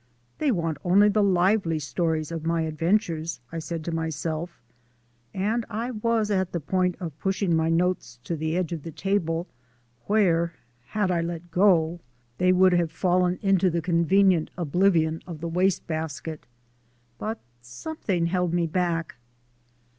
[0.39, 4.59] "They want only the lively stories of my adventures," I said to myself,
[5.31, 8.89] and I was at the point of pushing my notes to the edge of the
[8.89, 9.45] table
[10.07, 10.55] where
[10.87, 11.99] (had I let go)
[12.39, 16.47] they would have fallen into the convenient oblivion of the waste basket.
[17.19, 19.17] But something held me back.